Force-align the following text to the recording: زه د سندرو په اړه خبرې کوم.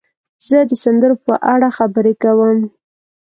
زه 0.47 0.57
د 0.69 0.71
سندرو 0.83 1.15
په 1.27 1.33
اړه 1.53 1.67
خبرې 1.77 2.13
کوم. 2.23 2.57